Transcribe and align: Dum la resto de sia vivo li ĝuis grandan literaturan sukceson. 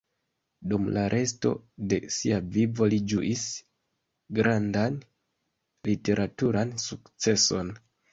Dum 0.69 0.85
la 0.93 1.01
resto 1.13 1.49
de 1.91 1.99
sia 2.15 2.39
vivo 2.55 2.87
li 2.93 2.99
ĝuis 3.13 3.43
grandan 4.39 4.97
literaturan 5.91 6.73
sukceson. 6.87 7.71